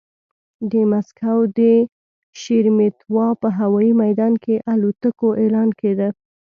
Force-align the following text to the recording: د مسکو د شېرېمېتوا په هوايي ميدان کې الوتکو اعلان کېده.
د 0.71 0.73
مسکو 0.91 1.35
د 1.57 1.59
شېرېمېتوا 2.39 3.27
په 3.41 3.47
هوايي 3.59 3.91
ميدان 4.03 4.33
کې 4.43 4.55
الوتکو 4.73 5.27
اعلان 5.41 5.69
کېده. 5.79 6.09